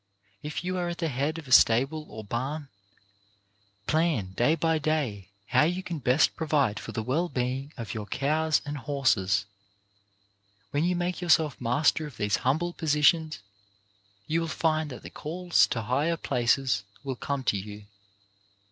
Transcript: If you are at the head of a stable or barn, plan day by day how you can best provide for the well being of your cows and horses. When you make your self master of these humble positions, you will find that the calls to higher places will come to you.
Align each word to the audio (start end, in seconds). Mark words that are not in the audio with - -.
If 0.41 0.63
you 0.63 0.79
are 0.79 0.89
at 0.89 0.97
the 0.97 1.09
head 1.09 1.37
of 1.37 1.47
a 1.47 1.51
stable 1.51 2.07
or 2.09 2.23
barn, 2.23 2.69
plan 3.85 4.31
day 4.31 4.55
by 4.55 4.79
day 4.79 5.29
how 5.49 5.65
you 5.65 5.83
can 5.83 5.99
best 5.99 6.35
provide 6.35 6.79
for 6.79 6.91
the 6.91 7.03
well 7.03 7.29
being 7.29 7.71
of 7.77 7.93
your 7.93 8.07
cows 8.07 8.63
and 8.65 8.77
horses. 8.79 9.45
When 10.71 10.83
you 10.85 10.95
make 10.95 11.21
your 11.21 11.29
self 11.29 11.61
master 11.61 12.07
of 12.07 12.17
these 12.17 12.37
humble 12.37 12.73
positions, 12.73 13.41
you 14.25 14.41
will 14.41 14.47
find 14.47 14.89
that 14.89 15.03
the 15.03 15.11
calls 15.11 15.67
to 15.67 15.83
higher 15.83 16.17
places 16.17 16.83
will 17.03 17.15
come 17.15 17.43
to 17.43 17.57
you. 17.59 17.85